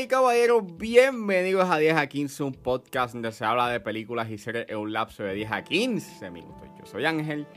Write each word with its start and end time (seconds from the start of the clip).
Y 0.00 0.06
caballeros, 0.06 0.62
bienvenidos 0.76 1.68
a 1.68 1.76
10 1.76 1.96
a 1.96 2.06
15, 2.06 2.44
un 2.44 2.52
podcast 2.52 3.14
donde 3.14 3.32
se 3.32 3.44
habla 3.44 3.68
de 3.68 3.80
películas 3.80 4.30
y 4.30 4.38
series 4.38 4.66
en 4.68 4.76
un 4.76 4.92
lapso 4.92 5.24
de 5.24 5.34
10 5.34 5.50
a 5.50 5.64
15 5.64 6.30
minutos. 6.30 6.68
Yo 6.78 6.86
soy 6.86 7.04
Ángel 7.04 7.48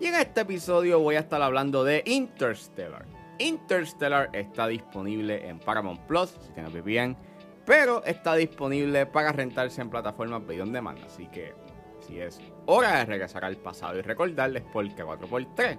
y 0.00 0.06
en 0.06 0.16
este 0.16 0.40
episodio 0.40 0.98
voy 0.98 1.14
a 1.14 1.20
estar 1.20 1.40
hablando 1.40 1.84
de 1.84 2.02
Interstellar. 2.06 3.06
Interstellar 3.38 4.28
está 4.32 4.66
disponible 4.66 5.46
en 5.46 5.60
Paramount 5.60 6.00
Plus, 6.00 6.30
si 6.40 6.52
tienes 6.52 6.82
bien, 6.82 7.16
pero 7.64 8.04
está 8.04 8.34
disponible 8.34 9.06
para 9.06 9.30
rentarse 9.30 9.80
en 9.80 9.88
plataformas 9.88 10.44
de 10.48 10.64
demand, 10.64 10.98
así 11.04 11.28
que 11.28 11.54
si 12.00 12.18
es 12.18 12.40
hora 12.66 12.98
de 12.98 13.04
regresar 13.04 13.44
al 13.44 13.56
pasado 13.56 13.96
y 13.96 14.02
recordarles 14.02 14.64
porque 14.72 15.04
4x3 15.04 15.78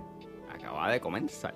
acaba 0.53 0.91
de 0.91 1.01
comenzar. 1.01 1.55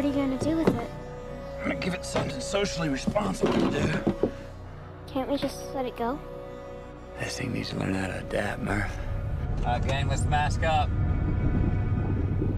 What 0.00 0.06
are 0.06 0.16
you 0.16 0.24
gonna 0.24 0.38
do 0.38 0.56
with 0.56 0.68
it? 0.68 0.90
I'm 1.60 1.68
gonna 1.68 1.74
give 1.74 1.92
it 1.92 2.06
something 2.06 2.40
socially 2.40 2.88
responsible 2.88 3.52
to 3.52 3.70
do. 3.70 4.30
Can't 5.12 5.28
we 5.28 5.36
just 5.36 5.74
let 5.74 5.84
it 5.84 5.94
go? 5.94 6.18
This 7.18 7.36
thing 7.36 7.52
needs 7.52 7.68
to 7.68 7.76
learn 7.76 7.92
how 7.92 8.06
to 8.06 8.20
adapt, 8.20 8.62
Murph. 8.62 8.96
Again, 9.66 10.08
let's 10.08 10.24
mask 10.24 10.62
up. 10.62 10.88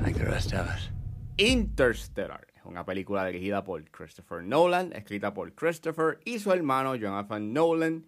Like 0.04 0.16
the 0.16 0.26
rest 0.26 0.52
of 0.52 0.68
us. 0.68 0.88
Interstellar 1.36 2.46
es 2.54 2.64
una 2.64 2.84
película 2.84 3.26
dirigida 3.26 3.64
por 3.64 3.82
Christopher 3.90 4.44
Nolan, 4.44 4.92
escrita 4.92 5.34
por 5.34 5.50
Christopher 5.56 6.20
y 6.24 6.38
su 6.38 6.52
hermano 6.52 6.94
Jonathan 6.94 7.52
Nolan. 7.52 8.06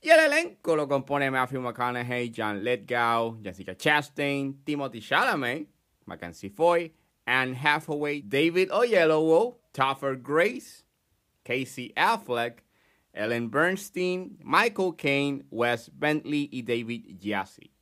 Y 0.00 0.08
el 0.10 0.18
elenco 0.18 0.74
lo 0.74 0.88
compone 0.88 1.30
Matthew 1.30 1.60
McConaughey, 1.60 2.32
John 2.36 2.64
Lithgow, 2.64 3.38
Jessica 3.44 3.76
Chastain, 3.76 4.64
Timothy 4.64 5.00
Chalamet, 5.00 5.68
Mackenzie 6.06 6.50
Foy, 6.50 6.92
Anne 7.26 7.54
Hathaway, 7.54 8.22
David 8.22 8.70
Oyelowo, 8.72 9.60
Topher 9.72 10.16
Grace, 10.16 10.84
Casey 11.44 11.92
Affleck, 11.96 12.64
Ellen 13.12 13.50
Bernstein, 13.50 14.38
Michael 14.42 14.94
Caine, 14.96 15.44
Wes 15.50 15.90
Bentley 15.94 16.48
y 16.50 16.62
David 16.62 17.18
Yassi. 17.18 17.72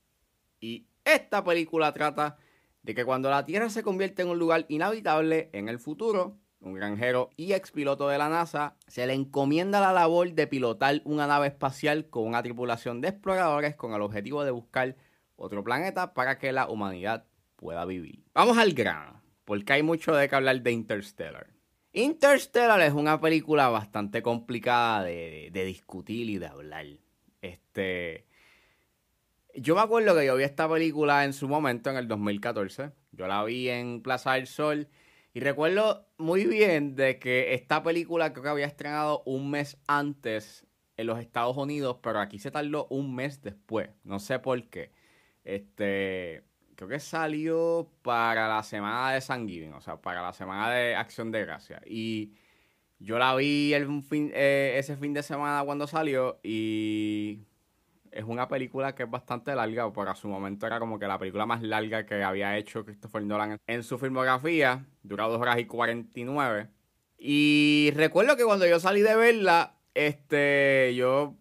Y 0.61 0.87
esta 1.05 1.45
película 1.45 1.93
trata 1.93 2.37
de 2.83 2.95
que 2.95 3.05
cuando 3.05 3.31
la 3.31 3.45
Tierra 3.45 3.71
se 3.71 3.83
convierte 3.83 4.23
en 4.23 4.29
un 4.29 4.39
lugar 4.39 4.67
inhabitable 4.69 5.51
en 5.53 5.69
el 5.69 5.79
futuro, 5.79 6.39
un 6.61 6.75
granjero 6.75 7.31
y 7.37 7.53
expiloto 7.53 8.09
de 8.09 8.19
la 8.19 8.29
NASA 8.29 8.77
se 8.87 9.07
le 9.07 9.15
encomienda 9.15 9.81
la 9.81 9.93
labor 9.93 10.33
de 10.33 10.47
pilotar 10.47 11.01
una 11.05 11.27
nave 11.27 11.49
espacial 11.49 12.09
con 12.11 12.27
una 12.27 12.43
tripulación 12.43 13.01
de 13.01 13.09
exploradores 13.09 13.77
con 13.77 13.95
el 13.95 14.03
objetivo 14.03 14.45
de 14.45 14.51
buscar 14.51 14.97
otro 15.37 15.65
planeta 15.65 16.13
para 16.13 16.39
que 16.39 16.53
la 16.53 16.69
humanidad 16.69 17.25
pueda 17.57 17.85
vivir. 17.87 18.25
Vamos 18.35 18.59
al 18.59 18.73
grano, 18.73 19.20
porque 19.51 19.73
hay 19.73 19.83
mucho 19.83 20.15
de 20.15 20.29
qué 20.29 20.37
hablar 20.37 20.62
de 20.62 20.70
Interstellar. 20.70 21.48
Interstellar 21.93 22.81
es 22.83 22.93
una 22.93 23.20
película 23.20 23.69
bastante 23.69 24.23
complicada 24.23 25.03
de, 25.03 25.51
de 25.53 25.65
discutir 25.65 26.31
y 26.31 26.39
de 26.39 26.47
hablar. 26.47 26.87
Este, 27.43 28.27
yo 29.56 29.75
me 29.75 29.81
acuerdo 29.81 30.15
que 30.15 30.25
yo 30.25 30.37
vi 30.37 30.45
esta 30.45 30.69
película 30.69 31.25
en 31.25 31.33
su 31.33 31.48
momento, 31.48 31.91
en 31.91 31.97
el 31.97 32.06
2014. 32.06 32.93
Yo 33.11 33.27
la 33.27 33.43
vi 33.43 33.69
en 33.69 34.03
Plaza 34.03 34.34
del 34.34 34.47
Sol. 34.47 34.87
Y 35.34 35.41
recuerdo 35.41 36.06
muy 36.17 36.45
bien 36.45 36.95
de 36.95 37.19
que 37.19 37.53
esta 37.53 37.83
película 37.83 38.33
creo 38.33 38.45
que 38.45 38.51
había 38.51 38.67
estrenado 38.67 39.25
un 39.27 39.51
mes 39.51 39.78
antes 39.89 40.65
en 40.97 41.09
los 41.09 41.19
Estados 41.19 41.56
Unidos, 41.56 41.97
pero 42.01 42.21
aquí 42.21 42.39
se 42.39 42.53
tardó 42.53 42.87
un 42.88 43.17
mes 43.17 43.43
después. 43.43 43.91
No 44.05 44.21
sé 44.21 44.38
por 44.38 44.69
qué. 44.69 44.93
Este, 45.43 46.44
creo 46.81 46.89
que 46.89 46.99
salió 46.99 47.91
para 48.01 48.49
la 48.49 48.63
semana 48.63 49.13
de 49.13 49.21
San 49.21 49.47
Giving, 49.47 49.75
o 49.75 49.83
sea, 49.83 50.01
para 50.01 50.23
la 50.23 50.33
semana 50.33 50.71
de 50.71 50.97
Acción 50.97 51.31
de 51.31 51.43
Gracia. 51.45 51.83
Y 51.85 52.33
yo 52.99 53.19
la 53.19 53.35
vi 53.35 53.75
eh, 53.75 54.75
ese 54.79 54.97
fin 54.97 55.13
de 55.13 55.23
semana 55.23 55.63
cuando 55.63 55.87
salió 55.87 56.41
y 56.43 57.41
es 58.11 58.25
una 58.25 58.49
película 58.49 58.95
que 58.95 59.03
es 59.03 59.11
bastante 59.11 59.55
larga, 59.55 59.93
para 59.93 60.15
su 60.15 60.29
momento 60.29 60.67
era 60.67 60.79
como 60.79 60.99
que 60.99 61.07
la 61.07 61.19
película 61.19 61.45
más 61.45 61.61
larga 61.61 62.07
que 62.07 62.23
había 62.23 62.57
hecho 62.57 62.83
Christopher 62.83 63.25
Nolan 63.25 63.59
en 63.67 63.83
su 63.83 63.99
filmografía, 63.99 64.87
dura 65.03 65.27
2 65.27 65.39
horas 65.39 65.59
y 65.59 65.67
49. 65.67 66.71
Y 67.19 67.93
recuerdo 67.95 68.39
que 68.39 68.45
cuando 68.45 68.67
yo 68.67 68.81
salí 68.81 69.03
de 69.03 69.17
verla, 69.17 69.77
este, 69.93 70.95
yo 70.97 71.37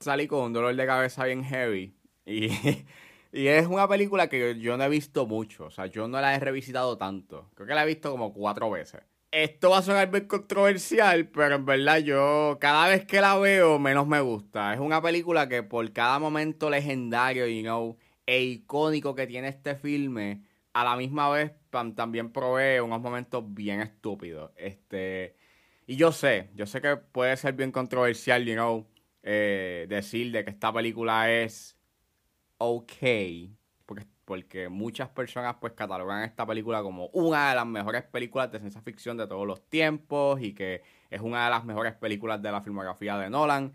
salí 0.00 0.26
con 0.26 0.42
un 0.42 0.52
dolor 0.52 0.74
de 0.74 0.86
cabeza 0.86 1.24
bien 1.24 1.44
heavy. 1.44 1.94
Y, 2.26 2.48
y 3.32 3.46
es 3.48 3.66
una 3.66 3.88
película 3.88 4.28
que 4.28 4.58
yo 4.60 4.76
no 4.76 4.84
he 4.84 4.88
visto 4.88 5.26
mucho, 5.26 5.66
o 5.66 5.70
sea, 5.70 5.86
yo 5.86 6.06
no 6.08 6.20
la 6.20 6.34
he 6.34 6.38
revisitado 6.38 6.96
tanto. 6.98 7.50
Creo 7.54 7.66
que 7.66 7.74
la 7.74 7.84
he 7.84 7.86
visto 7.86 8.10
como 8.10 8.32
cuatro 8.32 8.70
veces 8.70 9.02
esto 9.32 9.70
va 9.70 9.78
a 9.78 9.82
sonar 9.82 10.10
bien 10.10 10.26
controversial, 10.26 11.26
pero 11.28 11.54
en 11.56 11.64
verdad 11.64 11.98
yo 11.98 12.58
cada 12.60 12.88
vez 12.88 13.06
que 13.06 13.20
la 13.20 13.36
veo 13.38 13.78
menos 13.78 14.06
me 14.06 14.20
gusta. 14.20 14.74
Es 14.74 14.80
una 14.80 15.00
película 15.02 15.48
que 15.48 15.62
por 15.62 15.90
cada 15.92 16.18
momento 16.18 16.68
legendario, 16.70 17.46
you 17.48 17.62
know, 17.62 17.96
e 18.26 18.42
icónico 18.42 19.14
que 19.14 19.26
tiene 19.26 19.48
este 19.48 19.74
filme, 19.74 20.42
a 20.74 20.84
la 20.84 20.96
misma 20.96 21.30
vez 21.30 21.52
también 21.96 22.30
provee 22.30 22.80
unos 22.80 23.00
momentos 23.00 23.42
bien 23.54 23.80
estúpidos. 23.80 24.50
Este, 24.56 25.36
y 25.86 25.96
yo 25.96 26.12
sé, 26.12 26.50
yo 26.54 26.66
sé 26.66 26.82
que 26.82 26.96
puede 26.96 27.36
ser 27.38 27.54
bien 27.54 27.72
controversial, 27.72 28.44
you 28.44 28.54
know, 28.54 28.86
eh, 29.22 29.86
decir 29.88 30.30
de 30.32 30.44
que 30.44 30.50
esta 30.50 30.72
película 30.72 31.32
es 31.32 31.78
ok, 32.62 32.92
porque 34.24 34.68
muchas 34.68 35.08
personas 35.10 35.56
pues 35.60 35.72
catalogan 35.74 36.22
esta 36.22 36.46
película 36.46 36.82
como 36.82 37.08
una 37.08 37.50
de 37.50 37.56
las 37.56 37.66
mejores 37.66 38.04
películas 38.04 38.50
de 38.52 38.60
ciencia 38.60 38.80
ficción 38.80 39.16
de 39.16 39.26
todos 39.26 39.46
los 39.46 39.68
tiempos 39.68 40.40
y 40.40 40.54
que 40.54 40.82
es 41.10 41.20
una 41.20 41.44
de 41.44 41.50
las 41.50 41.64
mejores 41.64 41.94
películas 41.94 42.40
de 42.40 42.52
la 42.52 42.62
filmografía 42.62 43.18
de 43.18 43.28
Nolan. 43.28 43.72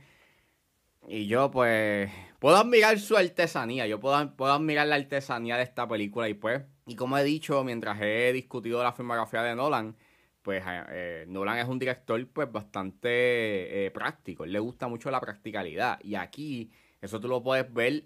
Y 1.07 1.27
yo 1.27 1.51
pues 1.51 2.09
puedo 2.39 2.57
admirar 2.57 2.99
su 2.99 3.15
artesanía, 3.15 3.87
yo 3.87 3.99
puedo, 3.99 4.35
puedo 4.35 4.53
admirar 4.53 4.87
la 4.87 4.95
artesanía 4.95 5.57
de 5.57 5.63
esta 5.63 5.87
película 5.87 6.27
y 6.27 6.33
pues, 6.33 6.63
y 6.85 6.95
como 6.95 7.17
he 7.17 7.23
dicho 7.23 7.63
mientras 7.63 8.01
he 8.01 8.33
discutido 8.33 8.83
la 8.83 8.93
filmografía 8.93 9.43
de 9.43 9.55
Nolan, 9.55 9.95
pues 10.41 10.63
eh, 10.65 10.83
eh, 10.89 11.25
Nolan 11.27 11.59
es 11.59 11.67
un 11.67 11.77
director 11.77 12.25
pues 12.29 12.51
bastante 12.51 13.85
eh, 13.85 13.91
práctico, 13.91 14.45
le 14.45 14.59
gusta 14.59 14.87
mucho 14.87 15.11
la 15.11 15.21
practicalidad 15.21 15.99
y 16.03 16.15
aquí 16.15 16.71
eso 17.01 17.19
tú 17.19 17.27
lo 17.27 17.43
puedes 17.43 17.71
ver 17.71 18.05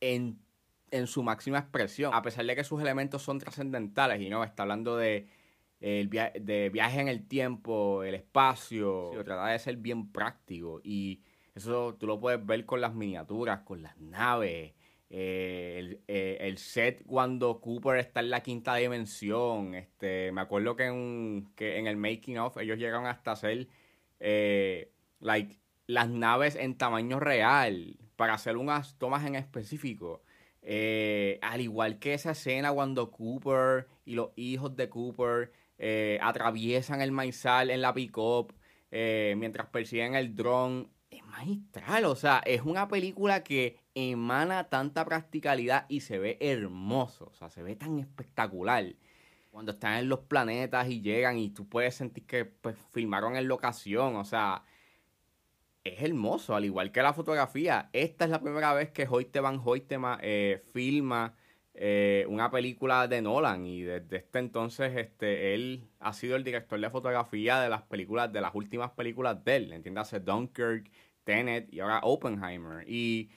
en 0.00 0.38
en 0.90 1.06
su 1.06 1.22
máxima 1.22 1.58
expresión, 1.58 2.14
a 2.14 2.22
pesar 2.22 2.44
de 2.44 2.54
que 2.54 2.64
sus 2.64 2.80
elementos 2.80 3.22
son 3.22 3.38
trascendentales 3.38 4.20
y 4.20 4.28
no 4.28 4.44
está 4.44 4.62
hablando 4.62 4.96
de, 4.96 5.28
el 5.80 6.08
de 6.08 6.70
viaje 6.72 7.00
en 7.00 7.08
el 7.08 7.26
tiempo, 7.26 8.02
el 8.02 8.14
espacio, 8.14 9.10
trata 9.24 9.48
de 9.48 9.58
ser 9.58 9.76
bien 9.76 10.12
práctico 10.12 10.80
y 10.82 11.22
eso 11.54 11.94
tú 11.98 12.06
lo 12.06 12.20
puedes 12.20 12.44
ver 12.44 12.64
con 12.66 12.80
las 12.80 12.94
miniaturas, 12.94 13.60
con 13.60 13.82
las 13.82 13.96
naves, 13.98 14.74
eh, 15.08 16.00
eh, 16.08 16.38
el, 16.40 16.58
set 16.58 17.04
cuando 17.06 17.60
Cooper 17.60 17.98
está 17.98 18.20
en 18.20 18.30
la 18.30 18.42
quinta 18.42 18.74
dimensión. 18.74 19.74
Este, 19.74 20.32
me 20.32 20.40
acuerdo 20.40 20.76
que 20.76 20.86
en, 20.86 21.48
que 21.54 21.78
en 21.78 21.86
el 21.86 21.96
making 21.96 22.38
of 22.38 22.56
ellos 22.58 22.78
llegaron 22.78 23.06
hasta 23.06 23.32
hacer 23.32 23.68
eh, 24.20 24.92
like, 25.20 25.58
las 25.86 26.08
naves 26.08 26.56
en 26.56 26.76
tamaño 26.76 27.20
real 27.20 27.96
para 28.16 28.34
hacer 28.34 28.56
unas 28.56 28.98
tomas 28.98 29.24
en 29.26 29.36
específico. 29.36 30.22
Eh, 30.62 31.38
al 31.42 31.60
igual 31.60 31.98
que 32.00 32.14
esa 32.14 32.32
escena 32.32 32.72
cuando 32.72 33.10
Cooper 33.12 33.86
y 34.04 34.14
los 34.14 34.30
hijos 34.34 34.74
de 34.74 34.88
Cooper 34.88 35.52
eh, 35.78 36.18
atraviesan 36.20 37.00
el 37.02 37.12
maizal 37.12 37.70
en 37.70 37.82
la 37.82 37.94
pick-up 37.94 38.52
eh, 38.90 39.34
mientras 39.36 39.68
persiguen 39.68 40.14
el 40.14 40.34
dron. 40.34 40.90
Es 41.08 41.24
magistral, 41.24 42.04
o 42.06 42.16
sea, 42.16 42.42
es 42.44 42.62
una 42.62 42.88
película 42.88 43.44
que 43.44 43.78
emana 43.94 44.68
tanta 44.68 45.04
practicalidad 45.04 45.86
y 45.88 46.00
se 46.00 46.18
ve 46.18 46.36
hermoso, 46.40 47.26
o 47.26 47.34
sea, 47.34 47.48
se 47.48 47.62
ve 47.62 47.76
tan 47.76 48.00
espectacular. 48.00 48.84
Cuando 49.52 49.72
están 49.72 49.98
en 49.98 50.08
los 50.08 50.20
planetas 50.20 50.88
y 50.88 51.00
llegan 51.00 51.38
y 51.38 51.50
tú 51.50 51.68
puedes 51.68 51.94
sentir 51.94 52.26
que 52.26 52.44
pues, 52.44 52.76
filmaron 52.90 53.36
en 53.36 53.46
locación, 53.46 54.16
o 54.16 54.24
sea, 54.24 54.64
es 55.88 56.02
hermoso, 56.02 56.54
al 56.54 56.64
igual 56.64 56.92
que 56.92 57.02
la 57.02 57.12
fotografía. 57.12 57.90
Esta 57.92 58.24
es 58.24 58.30
la 58.30 58.40
primera 58.40 58.72
vez 58.74 58.90
que 58.90 59.06
Hoyte 59.08 59.40
Van 59.40 59.60
Hoytema 59.64 60.18
eh, 60.22 60.62
filma 60.72 61.34
eh, 61.78 62.24
una 62.28 62.50
película 62.50 63.06
de 63.06 63.20
Nolan 63.20 63.66
y 63.66 63.82
desde 63.82 64.16
este 64.16 64.38
entonces 64.38 64.96
este, 64.96 65.54
él 65.54 65.84
ha 66.00 66.14
sido 66.14 66.34
el 66.36 66.42
director 66.42 66.80
de 66.80 66.88
fotografía 66.88 67.60
de 67.60 67.68
las 67.68 67.82
películas, 67.82 68.32
de 68.32 68.40
las 68.40 68.54
últimas 68.54 68.92
películas 68.92 69.44
de 69.44 69.56
él, 69.56 69.72
entiéndase 69.74 70.20
Dunkirk, 70.20 70.90
Tenet 71.24 71.70
y 71.70 71.80
ahora 71.80 72.00
Oppenheimer. 72.02 72.88
Y 72.88 73.28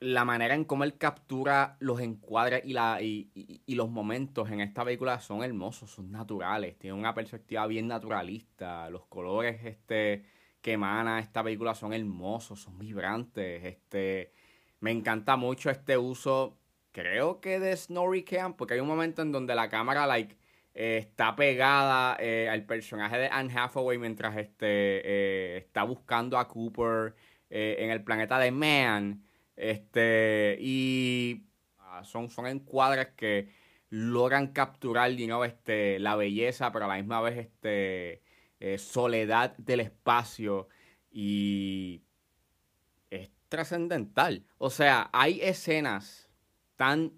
la 0.00 0.26
manera 0.26 0.54
en 0.54 0.64
cómo 0.66 0.84
él 0.84 0.98
captura 0.98 1.78
los 1.80 2.00
encuadres 2.00 2.62
y, 2.66 2.74
la, 2.74 3.00
y, 3.00 3.30
y, 3.34 3.74
los 3.74 3.88
momentos 3.88 4.50
en 4.50 4.60
esta 4.60 4.84
película 4.84 5.18
son 5.20 5.42
hermosos, 5.42 5.90
son 5.90 6.10
naturales, 6.12 6.78
tiene 6.78 6.94
una 6.94 7.14
perspectiva 7.14 7.66
bien 7.66 7.88
naturalista, 7.88 8.90
los 8.90 9.06
colores 9.06 9.64
este 9.64 10.24
que 10.60 10.72
emana 10.72 11.20
esta 11.20 11.42
película 11.42 11.74
son 11.74 11.92
hermosos, 11.92 12.60
son 12.60 12.78
vibrantes. 12.78 13.64
Este, 13.64 14.32
me 14.80 14.90
encanta 14.90 15.36
mucho 15.36 15.70
este 15.70 15.96
uso, 15.98 16.58
creo 16.92 17.40
que 17.40 17.60
de 17.60 17.76
Snorri 17.76 18.24
Camp, 18.24 18.56
porque 18.56 18.74
hay 18.74 18.80
un 18.80 18.88
momento 18.88 19.22
en 19.22 19.32
donde 19.32 19.54
la 19.54 19.68
cámara, 19.68 20.06
like, 20.06 20.36
eh, 20.74 20.98
está 20.98 21.34
pegada 21.34 22.16
eh, 22.20 22.48
al 22.48 22.64
personaje 22.64 23.18
de 23.18 23.28
Anne 23.28 23.52
Hathaway 23.56 23.98
mientras 23.98 24.36
este, 24.36 24.66
eh, 24.66 25.56
está 25.58 25.82
buscando 25.82 26.38
a 26.38 26.46
Cooper 26.48 27.14
en 27.50 27.90
el 27.90 28.04
planeta 28.04 28.38
de 28.38 28.50
Man. 28.52 29.24
Este, 29.56 30.56
y 30.60 31.46
ah, 31.78 32.04
son, 32.04 32.30
son 32.30 32.46
encuadres 32.46 33.08
que 33.16 33.48
logran 33.90 34.48
capturar 34.52 35.10
este, 35.10 35.98
la 35.98 36.14
belleza, 36.16 36.70
pero 36.72 36.84
a 36.84 36.88
la 36.88 36.96
misma 36.96 37.20
vez 37.22 37.38
este, 37.38 38.22
soledad 38.78 39.56
del 39.58 39.80
espacio. 39.80 40.68
Y 41.10 42.02
es 43.10 43.30
trascendental. 43.48 44.44
O 44.58 44.70
sea, 44.70 45.10
hay 45.12 45.40
escenas 45.40 46.30
tan 46.76 47.12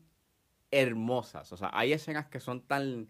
hermosas. 0.70 1.52
O 1.52 1.56
sea, 1.56 1.70
hay 1.72 1.92
escenas 1.92 2.26
que 2.28 2.40
son 2.40 2.62
tan 2.62 3.08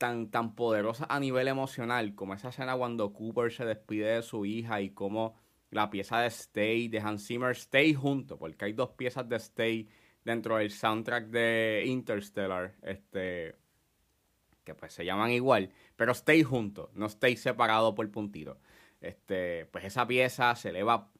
tan, 0.00 0.30
tan 0.30 0.54
poderosa 0.54 1.06
a 1.10 1.20
nivel 1.20 1.46
emocional, 1.46 2.14
como 2.14 2.32
esa 2.32 2.48
escena 2.48 2.74
cuando 2.74 3.12
Cooper 3.12 3.52
se 3.52 3.66
despide 3.66 4.14
de 4.14 4.22
su 4.22 4.46
hija 4.46 4.80
y 4.80 4.90
como 4.90 5.34
la 5.70 5.90
pieza 5.90 6.20
de 6.20 6.28
Stay 6.28 6.88
de 6.88 7.00
Hans 7.00 7.26
Zimmer, 7.26 7.50
Stay 7.50 7.92
junto, 7.92 8.38
porque 8.38 8.64
hay 8.64 8.72
dos 8.72 8.92
piezas 8.92 9.28
de 9.28 9.36
Stay 9.36 9.90
dentro 10.24 10.56
del 10.56 10.70
soundtrack 10.70 11.26
de 11.26 11.82
Interstellar, 11.86 12.74
este, 12.80 13.56
pues 14.74 14.92
se 14.92 15.04
llaman 15.04 15.30
igual, 15.30 15.70
pero 15.96 16.12
Stay 16.12 16.42
junto, 16.42 16.90
no 16.94 17.06
Stay 17.06 17.36
separado 17.36 17.94
por 17.94 18.10
puntito. 18.10 18.58
Este, 19.00 19.66
pues 19.66 19.84
esa 19.84 20.06
pieza 20.06 20.54
se 20.56 20.70
eleva, 20.70 21.10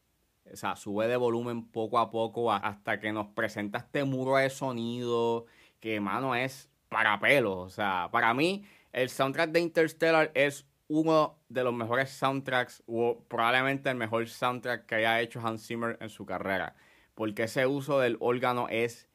o 0.52 0.56
sea, 0.56 0.76
sube 0.76 1.08
de 1.08 1.16
volumen 1.16 1.66
poco 1.68 1.98
a 1.98 2.10
poco 2.10 2.52
hasta 2.52 3.00
que 3.00 3.12
nos 3.12 3.28
presenta 3.28 3.78
este 3.78 4.04
muro 4.04 4.36
de 4.36 4.50
sonido 4.50 5.46
que, 5.80 6.00
mano, 6.00 6.34
es 6.34 6.70
para 6.88 7.18
pelos. 7.20 7.56
O 7.56 7.70
sea, 7.70 8.08
para 8.12 8.34
mí, 8.34 8.64
el 8.92 9.08
soundtrack 9.08 9.50
de 9.50 9.60
Interstellar 9.60 10.30
es 10.34 10.66
uno 10.88 11.38
de 11.48 11.64
los 11.64 11.72
mejores 11.72 12.10
soundtracks, 12.10 12.82
o 12.86 13.24
probablemente 13.28 13.88
el 13.90 13.96
mejor 13.96 14.28
soundtrack 14.28 14.86
que 14.86 14.96
haya 14.96 15.20
hecho 15.20 15.40
Hans 15.40 15.66
Zimmer 15.66 15.96
en 16.00 16.10
su 16.10 16.26
carrera. 16.26 16.74
Porque 17.14 17.44
ese 17.44 17.66
uso 17.66 18.00
del 18.00 18.16
órgano 18.20 18.68
es 18.68 19.08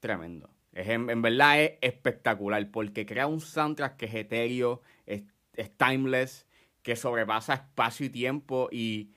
tremendo. 0.00 0.50
Es, 0.72 0.88
en, 0.88 1.22
verdad 1.22 1.62
es 1.62 1.72
espectacular. 1.80 2.70
Porque 2.70 3.06
crea 3.06 3.26
un 3.26 3.40
soundtrack 3.40 3.96
que 3.96 4.06
es 4.06 4.14
etéreo, 4.14 4.82
es, 5.06 5.22
timeless, 5.76 6.46
que 6.82 6.96
sobrepasa 6.96 7.54
espacio 7.54 8.06
y 8.06 8.10
tiempo 8.10 8.68
y 8.72 9.10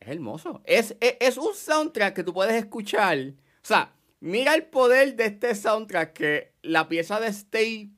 es 0.00 0.08
hermoso. 0.08 0.62
Es, 0.64 0.96
es, 1.00 1.36
un 1.36 1.54
soundtrack 1.54 2.14
que 2.14 2.24
tú 2.24 2.32
puedes 2.32 2.54
escuchar. 2.54 3.18
O 3.18 3.66
sea, 3.66 3.96
Mira 4.20 4.54
el 4.54 4.64
poder 4.64 5.14
de 5.14 5.26
este 5.26 5.54
soundtrack 5.54 6.12
que 6.12 6.52
la 6.62 6.88
pieza 6.88 7.20
de 7.20 7.28
Stay 7.28 7.92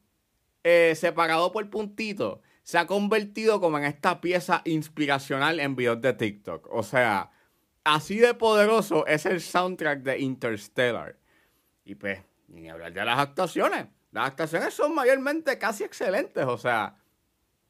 eh, 0.64 0.94
separado 0.96 1.52
por 1.52 1.70
puntito 1.70 2.43
se 2.64 2.76
ha 2.76 2.87
convertido 2.87 3.61
como 3.61 3.79
en 3.79 3.84
esta 3.84 4.20
pieza 4.20 4.62
inspiracional 4.64 5.61
en 5.61 5.76
videos 5.76 6.00
de 6.00 6.12
TikTok. 6.12 6.69
O 6.70 6.82
sea, 6.82 7.31
así 7.84 8.19
de 8.19 8.34
poderoso 8.34 9.06
es 9.06 9.26
el 9.26 9.41
soundtrack 9.41 10.02
de 10.02 10.19
Interstellar. 10.19 11.17
Y 11.84 11.94
pues, 11.94 12.20
ni 12.48 12.68
hablar 12.68 12.92
de 12.92 13.04
las 13.04 13.18
actuaciones. 13.18 13.86
Las 14.10 14.28
actuaciones 14.28 14.74
son 14.74 14.94
mayormente 14.94 15.58
casi 15.58 15.84
excelentes. 15.84 16.44
O 16.44 16.58
sea, 16.58 16.96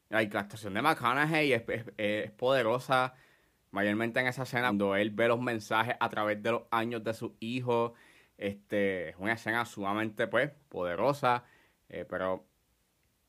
la 0.09 0.19
actuación 0.19 0.75
de 0.75 0.83
McConaughey 0.83 1.53
es, 1.53 1.63
es 1.97 2.31
poderosa. 2.33 3.15
Mayormente 3.71 4.21
en 4.21 4.27
esa 4.29 4.45
escena 4.45 4.69
cuando 4.69 4.97
él 4.97 5.11
ve 5.11 5.29
los 5.29 5.41
mensajes 5.41 5.95
a 6.01 6.09
través 6.09 6.43
de 6.43 6.53
los 6.53 6.63
años 6.71 7.05
de 7.05 7.13
su 7.13 7.37
hijo 7.41 7.95
este, 8.39 9.11
es 9.11 9.17
una 9.19 9.33
escena 9.33 9.65
sumamente, 9.67 10.29
pues, 10.29 10.53
poderosa, 10.69 11.45
eh, 11.89 12.07
pero 12.09 12.47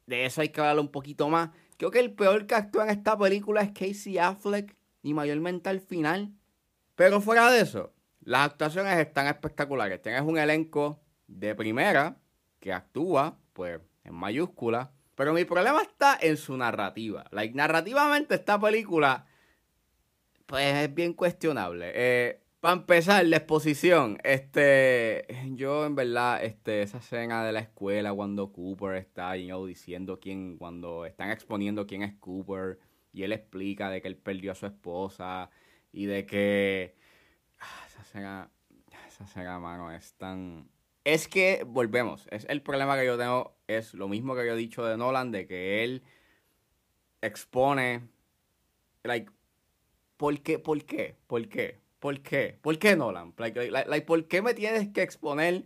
de 0.05 0.25
eso 0.25 0.41
hay 0.41 0.49
que 0.49 0.61
hablar 0.61 0.79
un 0.79 0.91
poquito 0.91 1.27
más. 1.29 1.49
Creo 1.77 1.91
que 1.91 1.99
el 1.99 2.13
peor 2.13 2.45
que 2.45 2.55
actúa 2.55 2.83
en 2.83 2.91
esta 2.91 3.17
película 3.17 3.61
es 3.61 3.71
Casey 3.71 4.17
Affleck, 4.19 4.75
y 5.01 5.13
mayormente 5.13 5.69
al 5.69 5.81
final. 5.81 6.33
Pero 6.95 7.21
fuera 7.21 7.49
de 7.51 7.61
eso, 7.61 7.93
las 8.21 8.51
actuaciones 8.51 8.97
están 8.99 9.27
espectaculares. 9.27 10.01
Tienes 10.01 10.21
un 10.21 10.37
elenco 10.37 10.99
de 11.29 11.55
primera 11.55 12.17
que 12.59 12.73
actúa, 12.73 13.37
pues, 13.53 13.79
en 14.03 14.15
mayúscula. 14.15 14.91
Pero 15.15 15.33
mi 15.33 15.45
problema 15.45 15.81
está 15.81 16.17
en 16.19 16.37
su 16.37 16.57
narrativa. 16.57 17.25
Like, 17.31 17.53
narrativamente 17.53 18.35
esta 18.35 18.59
película, 18.59 19.25
pues, 20.45 20.75
es 20.75 20.93
bien 20.93 21.13
cuestionable. 21.13 21.91
Eh, 21.93 22.41
para 22.59 22.73
empezar, 22.73 23.25
la 23.25 23.37
exposición, 23.37 24.17
este, 24.23 25.25
yo 25.55 25.85
en 25.85 25.95
verdad, 25.95 26.43
este, 26.43 26.81
esa 26.81 26.97
escena 26.97 27.45
de 27.45 27.53
la 27.53 27.61
escuela 27.61 28.13
cuando 28.13 28.51
Cooper 28.51 28.95
está 28.95 29.31
diciendo 29.33 30.19
quién, 30.19 30.57
cuando 30.57 31.05
están 31.05 31.31
exponiendo 31.31 31.87
quién 31.87 32.03
es 32.03 32.15
Cooper 32.15 32.79
y 33.13 33.23
él 33.23 33.31
explica 33.31 33.89
de 33.89 34.01
que 34.01 34.09
él 34.09 34.17
perdió 34.17 34.51
a 34.51 34.55
su 34.55 34.65
esposa 34.65 35.49
y 35.93 36.05
de 36.05 36.25
que 36.25 36.95
ah, 37.59 37.85
esa 37.87 38.01
escena, 38.01 38.51
esa 39.07 39.23
escena, 39.23 39.57
mano, 39.59 39.91
es 39.91 40.13
tan, 40.15 40.69
es 41.03 41.27
que 41.27 41.63
volvemos, 41.65 42.27
es 42.31 42.45
el 42.49 42.61
problema 42.61 42.97
que 42.97 43.05
yo 43.05 43.17
tengo 43.17 43.55
es 43.67 43.93
lo 43.93 44.07
mismo 44.07 44.35
que 44.35 44.45
yo 44.45 44.53
he 44.53 44.57
dicho 44.57 44.85
de 44.85 44.97
Nolan 44.97 45.31
de 45.31 45.47
que 45.47 45.83
él 45.83 46.03
expone, 47.21 48.07
like, 49.03 49.31
¿por 50.17 50.41
qué? 50.41 50.59
¿Por 50.59 50.83
qué? 50.85 51.15
¿Por 51.27 51.47
qué? 51.47 51.79
¿Por 51.99 52.21
qué? 52.21 52.57
¿Por 52.61 52.79
qué 52.79 52.95
Nolan? 52.95 53.33
¿Por 53.33 54.27
qué 54.27 54.41
me 54.41 54.53
tienes 54.53 54.89
que 54.89 55.01
exponer 55.01 55.65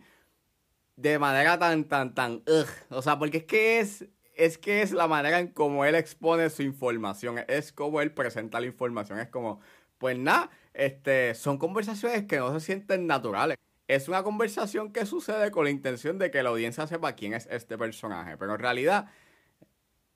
de 0.96 1.20
manera 1.20 1.58
tan, 1.60 1.86
tan, 1.86 2.14
tan... 2.14 2.44
O 2.90 3.02
sea, 3.02 3.18
porque 3.20 3.38
es 3.40 3.46
que 3.46 3.80
es, 3.80 4.06
es 4.36 4.58
que 4.58 4.82
es 4.82 4.92
la 4.92 5.08
manera 5.08 5.40
en 5.40 5.48
cómo 5.48 5.86
él 5.86 5.96
expone 5.96 6.50
su 6.50 6.64
información. 6.64 7.40
Es 7.48 7.72
como 7.72 8.02
él 8.02 8.14
presenta 8.14 8.60
la 8.60 8.66
información. 8.66 9.20
Es 9.20 9.30
como, 9.30 9.60
pues 9.98 10.18
nada, 10.18 10.50
este, 10.74 11.36
son 11.36 11.58
conversaciones 11.58 12.26
que 12.26 12.38
no 12.38 12.52
se 12.60 12.66
sienten 12.66 13.08
naturales. 13.08 13.58
Es 13.88 14.08
una 14.08 14.24
conversación 14.24 14.92
que 14.92 15.06
sucede 15.06 15.52
con 15.52 15.66
la 15.66 15.72
intención 15.72 16.18
de 16.18 16.32
que 16.32 16.42
la 16.44 16.50
audiencia 16.50 16.88
sepa 16.88 17.14
quién 17.14 17.34
es 17.34 17.48
este 17.52 17.78
personaje. 17.78 18.38
Pero 18.38 18.54
en 18.54 18.60
realidad 18.60 19.08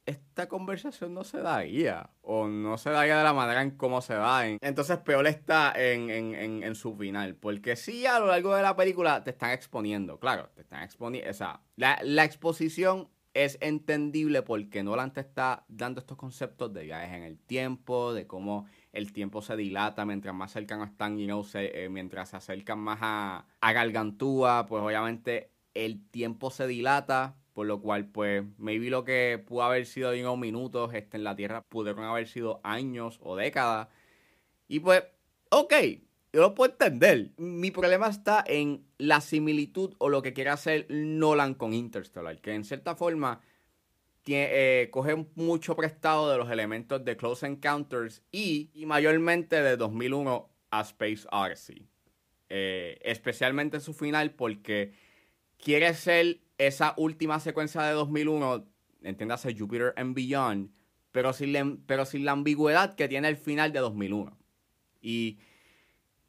esta 0.08 0.48
conversación 0.48 1.14
no 1.14 1.26
se 1.26 1.40
daría 1.40 2.10
o 2.22 2.48
no 2.48 2.78
se 2.78 2.90
daría 2.90 3.18
de 3.18 3.24
la 3.26 3.34
manera 3.34 3.62
en 3.62 3.72
cómo 3.72 4.02
se 4.02 4.14
da. 4.14 4.48
Entonces 4.48 4.98
peor 5.00 5.28
está 5.28 5.74
en, 5.76 6.76
su 6.76 6.96
final, 6.96 7.36
porque 7.36 7.76
sí 7.76 8.06
a 8.06 8.20
lo 8.20 8.28
largo 8.28 8.56
de 8.56 8.62
la 8.62 8.76
película 8.76 9.24
te 9.24 9.32
están 9.32 9.52
exponiendo, 9.52 10.18
claro, 10.18 10.50
te 10.56 10.62
están 10.62 10.84
exponiendo, 10.84 11.30
o 11.30 11.34
sea, 11.34 11.62
la, 11.76 12.00
la 12.04 12.24
exposición 12.24 13.10
es 13.44 13.58
entendible 13.62 14.42
porque 14.42 14.84
Nolan 14.84 15.14
te 15.14 15.22
está 15.22 15.66
dando 15.68 16.00
estos 16.00 16.18
conceptos 16.18 16.74
de 16.74 16.84
viajes 16.84 17.16
en 17.16 17.24
el 17.24 17.38
tiempo, 17.38 18.14
de 18.14 18.26
cómo 18.26 18.66
el 18.94 19.14
tiempo 19.14 19.42
se 19.42 19.56
dilata 19.56 20.06
mientras 20.06 20.34
más 20.34 20.52
cercano 20.52 20.84
están, 20.84 21.18
you 21.18 21.26
know, 21.26 21.46
eh, 21.54 21.88
mientras 21.92 22.30
se 22.30 22.38
acercan 22.38 22.80
más 22.80 23.00
a, 23.02 23.46
a 23.62 23.74
Gargantúa, 23.74 24.66
pues 24.68 24.82
obviamente 24.84 25.52
el 25.74 26.10
tiempo 26.10 26.50
se 26.50 26.66
dilata 26.66 27.38
por 27.58 27.66
lo 27.66 27.82
cual, 27.82 28.06
pues, 28.06 28.44
maybe 28.60 28.92
lo 28.92 29.04
que 29.04 29.44
pudo 29.44 29.64
haber 29.64 29.88
sido 29.88 30.12
unos 30.12 30.38
minutos 30.38 30.94
este, 30.94 31.18
en 31.18 31.24
la 31.24 31.36
Tierra 31.36 31.64
pudieron 31.64 32.04
haber 32.04 32.28
sido 32.28 32.62
años 32.64 33.20
o 33.24 33.36
décadas. 33.36 33.88
Y 34.68 34.80
pues, 34.80 35.04
ok, 35.50 35.74
yo 36.38 36.44
lo 36.44 36.54
puedo 36.54 36.72
entender. 36.72 37.32
Mi 37.38 37.72
problema 37.72 38.08
está 38.08 38.44
en 38.46 38.86
la 39.00 39.22
similitud 39.22 39.96
o 39.98 40.08
lo 40.08 40.22
que 40.22 40.34
quiere 40.34 40.52
hacer 40.52 40.86
Nolan 40.88 41.56
con 41.56 41.74
Interstellar, 41.74 42.40
que 42.42 42.54
en 42.54 42.64
cierta 42.64 42.96
forma 42.96 43.42
eh, 44.28 44.88
coge 44.92 45.26
mucho 45.34 45.76
prestado 45.76 46.30
de 46.30 46.38
los 46.38 46.52
elementos 46.52 47.04
de 47.04 47.18
Close 47.18 47.48
Encounters 47.48 48.22
y, 48.32 48.70
mayormente 48.86 49.64
de 49.64 49.78
2001 49.78 50.48
a 50.70 50.82
Space 50.82 51.28
Odyssey. 51.32 51.88
Eh, 52.50 53.00
especialmente 53.02 53.78
en 53.78 53.82
su 53.82 53.96
final 53.96 54.30
porque 54.30 54.94
quiere 55.58 55.92
ser 55.96 56.42
esa 56.60 56.94
última 56.98 57.40
secuencia 57.40 57.82
de 57.82 57.94
2001, 57.94 58.64
entiéndase 59.02 59.56
Jupiter 59.58 59.92
and 59.98 60.14
Beyond, 60.14 60.70
pero 61.12 61.34
sin, 61.34 61.54
la, 61.54 61.78
pero 61.88 62.06
sin 62.06 62.26
la 62.26 62.34
ambigüedad 62.34 62.94
que 62.94 63.08
tiene 63.08 63.28
el 63.28 63.38
final 63.38 63.74
de 63.74 63.80
2001. 63.80 64.38
Y, 65.02 65.40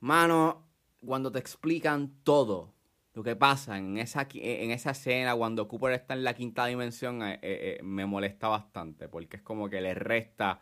mano, 0.00 0.66
cuando 1.04 1.30
te 1.32 1.38
explican 1.38 2.12
todo 2.22 2.74
lo 3.14 3.22
que 3.24 3.36
pasa 3.36 3.78
en 3.78 3.98
esa, 3.98 4.28
en 4.32 4.70
esa 4.70 4.92
escena, 4.92 5.34
cuando 5.34 5.66
Cooper 5.66 5.92
está 5.92 6.14
en 6.14 6.24
la 6.24 6.34
quinta 6.34 6.66
dimensión, 6.66 7.22
eh, 7.22 7.34
eh, 7.34 7.40
eh, 7.42 7.82
me 7.82 8.06
molesta 8.06 8.48
bastante, 8.48 9.08
porque 9.08 9.38
es 9.38 9.42
como 9.42 9.68
que 9.68 9.80
le 9.80 9.94
resta 9.94 10.60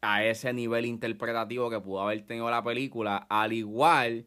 a 0.00 0.24
ese 0.24 0.52
nivel 0.52 0.86
interpretativo 0.86 1.68
que 1.68 1.80
pudo 1.80 2.02
haber 2.02 2.24
tenido 2.26 2.48
la 2.48 2.62
película, 2.62 3.26
al 3.28 3.52
igual 3.52 4.26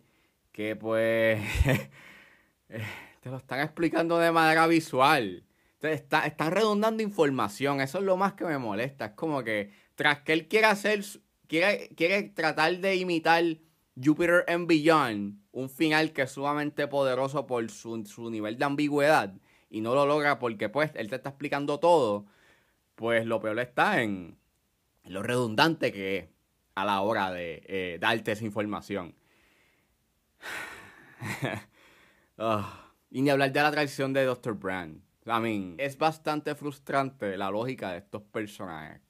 que 0.51 0.75
pues 0.75 1.41
te 3.21 3.29
lo 3.29 3.37
están 3.37 3.61
explicando 3.61 4.17
de 4.19 4.31
manera 4.31 4.67
visual. 4.67 5.45
Entonces, 5.75 6.01
está, 6.01 6.49
redundando 6.49 7.03
información. 7.03 7.81
Eso 7.81 7.99
es 7.99 8.05
lo 8.05 8.15
más 8.15 8.33
que 8.33 8.45
me 8.45 8.57
molesta. 8.57 9.05
Es 9.07 9.11
como 9.13 9.43
que 9.43 9.71
tras 9.95 10.19
que 10.21 10.33
él 10.33 10.47
quiera 10.47 10.71
hacer 10.71 11.03
quiere, 11.47 11.89
quiere 11.95 12.23
tratar 12.23 12.77
de 12.77 12.95
imitar 12.95 13.43
Jupiter 14.01 14.43
and 14.47 14.67
Beyond, 14.67 15.39
un 15.51 15.69
final 15.69 16.13
que 16.13 16.23
es 16.23 16.31
sumamente 16.31 16.87
poderoso 16.87 17.45
por 17.45 17.69
su, 17.69 18.03
su 18.05 18.29
nivel 18.29 18.57
de 18.57 18.65
ambigüedad 18.65 19.33
y 19.69 19.81
no 19.81 19.95
lo 19.95 20.05
logra 20.05 20.39
porque 20.39 20.69
pues 20.69 20.91
él 20.95 21.09
te 21.09 21.15
está 21.15 21.29
explicando 21.29 21.79
todo, 21.79 22.25
pues 22.95 23.25
lo 23.25 23.39
peor 23.39 23.59
está 23.59 24.01
en 24.01 24.37
lo 25.05 25.23
redundante 25.23 25.91
que 25.91 26.17
es 26.17 26.29
a 26.75 26.85
la 26.85 27.01
hora 27.01 27.31
de 27.31 27.63
eh, 27.65 27.97
darte 27.99 28.33
esa 28.33 28.45
información. 28.45 29.15
Ah, 32.35 32.91
y 33.11 33.21
ni 33.21 33.29
hablar 33.29 33.51
de 33.51 33.61
la 33.61 33.69
traición 33.69 34.11
de 34.11 34.25
Dr. 34.25 34.55
Brand. 34.55 35.03
I 35.27 35.39
mean, 35.39 35.75
es 35.77 35.99
bastante 35.99 36.55
frustrante 36.55 37.37
la 37.37 37.51
lógica 37.51 37.91
de 37.91 37.99
estos 37.99 38.23
personajes. 38.23 39.01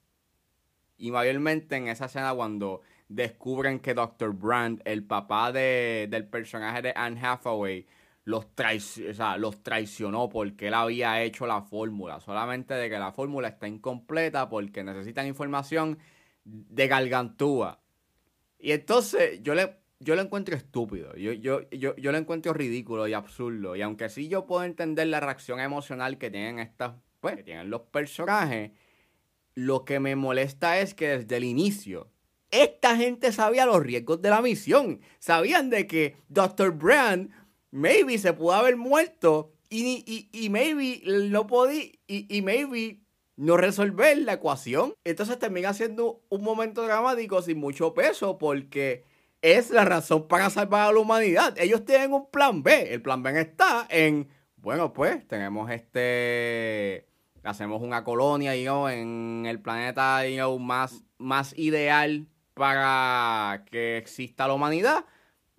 Y 0.98 1.10
mayormente 1.10 1.76
en 1.76 1.88
esa 1.88 2.04
escena 2.04 2.34
cuando 2.34 2.82
descubren 3.08 3.80
que 3.80 3.94
Dr. 3.94 4.32
Brand, 4.32 4.80
el 4.84 5.04
papá 5.04 5.52
de, 5.52 6.08
del 6.10 6.26
personaje 6.26 6.82
de 6.82 6.92
Anne 6.96 7.20
Hathaway, 7.22 7.86
los, 8.24 8.46
los 9.38 9.62
traicionó 9.62 10.28
porque 10.28 10.68
él 10.68 10.74
había 10.74 11.22
hecho 11.22 11.46
la 11.46 11.62
fórmula. 11.62 12.20
Solamente 12.20 12.74
de 12.74 12.88
que 12.88 12.98
la 12.98 13.12
fórmula 13.12 13.48
está 13.48 13.68
incompleta 13.68 14.48
porque 14.48 14.82
necesitan 14.82 15.26
información 15.26 15.98
de 16.44 16.88
Gargantúa. 16.88 17.80
Y 18.58 18.72
entonces 18.72 19.42
yo 19.42 19.54
le, 19.54 19.76
yo 20.00 20.14
lo 20.14 20.22
encuentro 20.22 20.56
estúpido. 20.56 21.14
Yo, 21.16 21.32
yo, 21.32 21.68
yo, 21.70 21.94
yo 21.96 22.12
lo 22.12 22.18
encuentro 22.18 22.54
ridículo 22.54 23.06
y 23.06 23.12
absurdo. 23.12 23.76
Y 23.76 23.82
aunque 23.82 24.08
sí 24.08 24.28
yo 24.28 24.46
puedo 24.46 24.64
entender 24.64 25.06
la 25.08 25.20
reacción 25.20 25.60
emocional 25.60 26.16
que 26.16 26.30
tienen 26.30 26.58
estas, 26.58 26.94
pues, 27.20 27.36
que 27.36 27.42
tienen 27.42 27.68
los 27.68 27.82
personajes, 27.82 28.72
lo 29.54 29.84
que 29.84 30.00
me 30.00 30.16
molesta 30.16 30.78
es 30.80 30.94
que 30.94 31.18
desde 31.18 31.36
el 31.36 31.44
inicio 31.44 32.10
esta 32.54 32.96
gente 32.96 33.32
sabía 33.32 33.66
los 33.66 33.82
riesgos 33.82 34.22
de 34.22 34.30
la 34.30 34.40
misión. 34.40 35.00
Sabían 35.18 35.70
de 35.70 35.86
que 35.86 36.16
Dr. 36.28 36.70
Brand 36.70 37.30
maybe 37.72 38.16
se 38.18 38.32
pudo 38.32 38.52
haber 38.52 38.76
muerto 38.76 39.52
y, 39.68 40.48
maybe 40.50 41.02
no 41.30 41.48
podía 41.48 41.90
y, 42.06 42.42
maybe 42.42 43.00
no 43.36 43.56
resolver 43.56 44.18
la 44.18 44.34
ecuación. 44.34 44.94
Entonces 45.02 45.38
termina 45.40 45.74
siendo 45.74 46.22
un 46.28 46.44
momento 46.44 46.84
dramático 46.84 47.42
sin 47.42 47.58
mucho 47.58 47.92
peso 47.92 48.38
porque 48.38 49.04
es 49.42 49.70
la 49.70 49.84
razón 49.84 50.28
para 50.28 50.48
salvar 50.48 50.88
a 50.88 50.92
la 50.92 51.00
humanidad. 51.00 51.58
Ellos 51.58 51.84
tienen 51.84 52.12
un 52.12 52.30
plan 52.30 52.62
B. 52.62 52.94
El 52.94 53.02
plan 53.02 53.24
B 53.24 53.40
está 53.40 53.86
en, 53.90 54.28
bueno, 54.56 54.92
pues 54.92 55.26
tenemos 55.26 55.72
este, 55.72 57.08
hacemos 57.42 57.82
una 57.82 58.04
colonia 58.04 58.54
en 58.54 59.44
el 59.44 59.60
planeta 59.60 60.22
más, 60.60 61.02
más 61.18 61.58
ideal 61.58 62.28
para 62.54 63.64
que 63.70 63.98
exista 63.98 64.48
la 64.48 64.54
humanidad. 64.54 65.04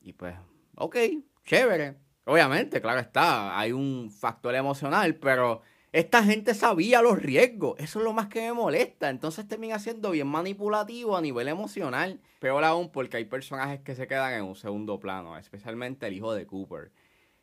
Y 0.01 0.13
pues, 0.13 0.35
ok, 0.75 0.97
chévere. 1.43 1.95
Obviamente, 2.25 2.81
claro 2.81 2.99
está, 2.99 3.57
hay 3.57 3.71
un 3.71 4.09
factor 4.09 4.55
emocional, 4.55 5.15
pero 5.15 5.61
esta 5.91 6.23
gente 6.23 6.53
sabía 6.55 7.01
los 7.01 7.21
riesgos. 7.21 7.75
Eso 7.79 7.99
es 7.99 8.05
lo 8.05 8.13
más 8.13 8.27
que 8.27 8.41
me 8.41 8.53
molesta. 8.53 9.09
Entonces 9.09 9.47
termina 9.47 9.79
siendo 9.79 10.11
bien 10.11 10.27
manipulativo 10.27 11.15
a 11.15 11.21
nivel 11.21 11.47
emocional. 11.47 12.19
Peor 12.39 12.63
aún 12.63 12.91
porque 12.91 13.17
hay 13.17 13.25
personajes 13.25 13.81
que 13.81 13.95
se 13.95 14.07
quedan 14.07 14.33
en 14.33 14.43
un 14.43 14.55
segundo 14.55 14.99
plano, 14.99 15.37
especialmente 15.37 16.07
el 16.07 16.13
hijo 16.13 16.33
de 16.33 16.47
Cooper. 16.47 16.91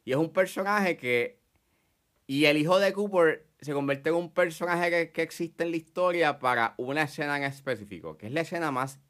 Y 0.05 0.13
es 0.13 0.19
un 0.19 0.33
personaje 0.33 0.97
que... 0.97 1.41
Y 2.27 2.47
el 2.47 2.57
hijo 2.57 2.79
de 2.79 2.93
Cooper 2.93 3.47
se 3.61 3.73
convierte 3.73 4.11
en 4.11 4.17
un 4.17 4.33
personaje 4.33 4.91
que, 4.91 5.13
que 5.13 5.23
existe 5.23 5.65
en 5.65 5.71
la 5.71 5.77
historia 5.77 6.39
para 6.39 6.75
una 6.77 7.03
escena 7.03 7.37
en 7.37 7.45
específico, 7.45 8.17
que 8.17 8.27
es 8.27 8.33
la 8.33 8.43
escena 8.43 8.71
más 8.71 9.01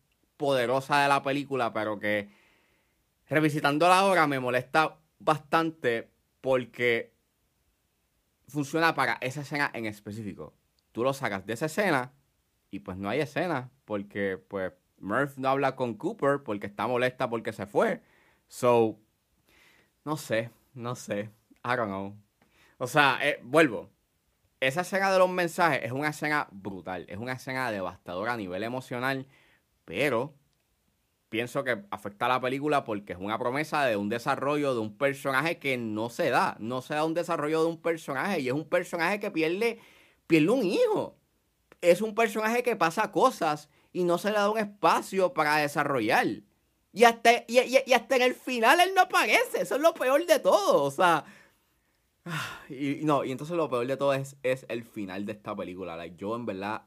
poderosa 0.42 1.00
de 1.00 1.08
la 1.08 1.22
película, 1.22 1.72
pero 1.72 2.00
que 2.00 2.28
revisitándola 3.28 4.00
ahora 4.00 4.26
me 4.26 4.40
molesta 4.40 4.98
bastante 5.20 6.10
porque 6.40 7.14
funciona 8.48 8.92
para 8.92 9.18
esa 9.20 9.42
escena 9.42 9.70
en 9.72 9.86
específico. 9.86 10.52
Tú 10.90 11.04
lo 11.04 11.12
sacas 11.14 11.46
de 11.46 11.52
esa 11.52 11.66
escena 11.66 12.12
y 12.72 12.80
pues 12.80 12.98
no 12.98 13.08
hay 13.08 13.20
escena 13.20 13.70
porque 13.84 14.36
pues 14.36 14.72
Murph 14.98 15.36
no 15.36 15.48
habla 15.48 15.76
con 15.76 15.94
Cooper 15.94 16.42
porque 16.42 16.66
está 16.66 16.88
molesta 16.88 17.30
porque 17.30 17.52
se 17.52 17.66
fue. 17.66 18.02
So, 18.48 18.98
no 20.04 20.16
sé, 20.16 20.50
no 20.74 20.96
sé. 20.96 21.30
I 21.64 21.76
don't 21.76 21.86
know. 21.86 22.16
O 22.78 22.88
sea, 22.88 23.20
eh, 23.22 23.38
vuelvo. 23.44 23.90
Esa 24.58 24.80
escena 24.80 25.12
de 25.12 25.20
los 25.20 25.30
mensajes 25.30 25.84
es 25.84 25.92
una 25.92 26.08
escena 26.08 26.48
brutal. 26.50 27.06
Es 27.08 27.18
una 27.18 27.34
escena 27.34 27.70
devastadora 27.70 28.32
a 28.32 28.36
nivel 28.36 28.64
emocional 28.64 29.28
pero 29.84 30.34
pienso 31.32 31.64
que 31.64 31.82
afecta 31.90 32.26
a 32.26 32.28
la 32.28 32.40
película 32.42 32.84
porque 32.84 33.14
es 33.14 33.18
una 33.18 33.38
promesa 33.38 33.86
de 33.86 33.96
un 33.96 34.10
desarrollo 34.10 34.74
de 34.74 34.80
un 34.80 34.98
personaje 34.98 35.58
que 35.58 35.78
no 35.78 36.10
se 36.10 36.28
da. 36.28 36.56
No 36.60 36.82
se 36.82 36.92
da 36.92 37.06
un 37.06 37.14
desarrollo 37.14 37.62
de 37.62 37.68
un 37.68 37.80
personaje 37.80 38.40
y 38.40 38.48
es 38.48 38.54
un 38.54 38.68
personaje 38.68 39.18
que 39.18 39.30
pierde, 39.30 39.80
pierde 40.26 40.50
un 40.50 40.62
hijo. 40.62 41.16
Es 41.80 42.02
un 42.02 42.14
personaje 42.14 42.62
que 42.62 42.76
pasa 42.76 43.10
cosas 43.10 43.70
y 43.94 44.04
no 44.04 44.18
se 44.18 44.30
le 44.30 44.36
da 44.36 44.50
un 44.50 44.58
espacio 44.58 45.32
para 45.32 45.56
desarrollar. 45.56 46.26
Y 46.92 47.04
hasta, 47.04 47.44
y, 47.48 47.92
hasta 47.94 48.16
en 48.16 48.22
el 48.22 48.34
final 48.34 48.80
él 48.80 48.92
no 48.94 49.00
aparece. 49.00 49.62
Eso 49.62 49.76
es 49.76 49.80
lo 49.80 49.94
peor 49.94 50.26
de 50.26 50.38
todo. 50.38 50.84
O 50.84 50.90
sea. 50.90 51.24
Y, 52.68 53.00
no, 53.04 53.24
y 53.24 53.32
entonces 53.32 53.54
lo 53.56 53.68
peor 53.68 53.86
de 53.86 53.98
todo 53.98 54.14
es, 54.14 54.36
es 54.42 54.64
el 54.68 54.84
final 54.84 55.26
de 55.26 55.32
esta 55.32 55.54
película. 55.54 56.06
Yo 56.06 56.36
en 56.36 56.46
verdad. 56.46 56.82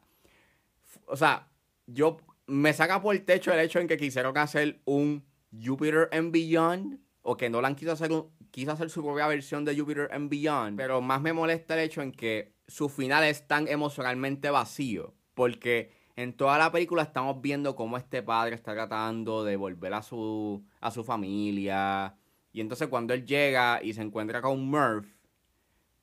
O 1.05 1.17
sea, 1.17 1.47
yo 1.85 2.17
me 2.47 2.73
saca 2.73 3.01
por 3.01 3.15
el 3.15 3.25
techo 3.25 3.51
el 3.51 3.59
hecho 3.59 3.79
en 3.79 3.87
que 3.87 3.97
quisieron 3.97 4.37
hacer 4.37 4.81
un 4.85 5.25
Jupiter 5.51 6.09
and 6.11 6.31
Beyond 6.31 6.99
o 7.21 7.37
que 7.37 7.49
Nolan 7.49 7.75
quiso 7.75 7.91
hacer, 7.91 8.11
quiso 8.51 8.71
hacer 8.71 8.89
su 8.89 9.03
propia 9.03 9.27
versión 9.27 9.65
de 9.65 9.77
Jupiter 9.77 10.09
and 10.11 10.29
Beyond, 10.29 10.77
pero 10.77 11.01
más 11.01 11.21
me 11.21 11.33
molesta 11.33 11.73
el 11.73 11.81
hecho 11.81 12.01
en 12.01 12.11
que 12.11 12.53
su 12.67 12.87
final 12.87 13.23
es 13.23 13.47
tan 13.47 13.67
emocionalmente 13.67 14.49
vacío, 14.49 15.15
porque 15.33 15.91
en 16.15 16.33
toda 16.33 16.57
la 16.57 16.71
película 16.71 17.01
estamos 17.01 17.41
viendo 17.41 17.75
cómo 17.75 17.97
este 17.97 18.21
padre 18.21 18.55
está 18.55 18.73
tratando 18.73 19.43
de 19.43 19.55
volver 19.55 19.93
a 19.93 20.03
su, 20.03 20.63
a 20.81 20.91
su 20.91 21.03
familia, 21.03 22.15
y 22.51 22.61
entonces 22.61 22.87
cuando 22.87 23.13
él 23.13 23.25
llega 23.25 23.81
y 23.83 23.93
se 23.93 24.01
encuentra 24.01 24.41
con 24.41 24.65
Murph, 24.65 25.07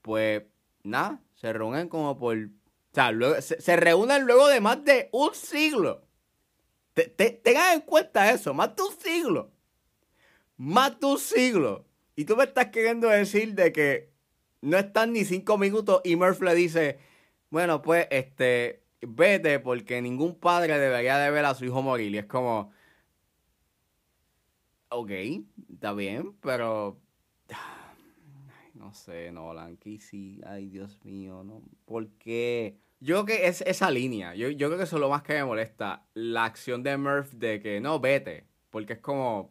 pues 0.03 0.43
nada, 0.83 1.23
se 1.35 1.53
reúnen 1.53 1.89
como 1.89 2.19
por... 2.19 2.37
O 2.37 2.95
sea, 2.95 3.41
se 3.41 3.77
reúnen 3.77 4.27
luego 4.27 4.49
de 4.49 4.61
más 4.61 4.85
de 4.85 5.09
un 5.13 5.35
siglo 5.35 6.03
te, 6.95 7.09
tengan 7.09 7.75
en 7.75 7.81
cuenta 7.83 8.31
eso, 8.31 8.53
más 8.55 8.75
de 8.77 8.83
un 8.83 8.93
siglo. 8.99 9.51
Más 10.57 10.99
de 11.01 11.07
un 11.07 11.19
siglo. 11.19 11.87
Y 12.15 12.25
tú 12.25 12.37
me 12.37 12.45
estás 12.45 12.67
queriendo 12.67 13.09
decir 13.09 13.55
de 13.55 13.73
que 13.73 14.13
no 14.61 14.79
están 14.79 15.13
ni 15.13 15.25
cinco 15.25 15.59
minutos 15.59 16.01
y 16.05 16.17
Murph 16.17 16.43
le 16.43 16.55
dice, 16.55 16.99
bueno, 17.51 17.83
pues, 17.83 18.07
este, 18.11 18.83
vete 19.01 19.59
porque 19.59 20.01
ningún 20.03 20.39
padre 20.39 20.79
debería 20.79 21.19
de 21.19 21.31
ver 21.31 21.45
a 21.45 21.55
su 21.55 21.65
hijo 21.65 21.83
morir. 21.83 22.15
Y 22.15 22.19
es 22.19 22.27
como, 22.27 22.71
ok, 24.89 25.11
está 25.73 25.93
bien, 25.93 26.35
pero... 26.41 26.99
No 28.75 28.95
sé, 28.95 29.31
Nolan, 29.31 29.77
que 29.77 30.01
sí, 30.01 30.41
ay 30.45 30.67
Dios 30.69 30.99
mío, 31.05 31.45
¿no? 31.45 31.63
¿Por 31.85 32.09
qué? 32.15 32.79
Yo 33.03 33.25
creo 33.25 33.27
que 33.27 33.47
es 33.49 33.63
esa 33.63 33.91
línea. 33.91 34.37
Yo, 34.37 34.49
yo 34.51 34.69
creo 34.69 34.79
que 34.79 34.85
eso 34.85 34.95
es 34.97 35.01
lo 35.01 35.09
más 35.09 35.25
que 35.25 35.33
me 35.33 35.45
molesta. 35.45 36.07
La 36.15 36.45
acción 36.45 36.85
de 36.85 36.97
Murph 36.97 37.33
de 37.33 37.61
que 37.61 37.81
no, 37.81 37.99
vete. 37.99 38.47
Porque 38.71 38.93
es 38.95 39.01
como. 39.01 39.51